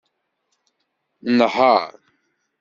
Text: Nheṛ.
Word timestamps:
Nheṛ. 1.37 1.79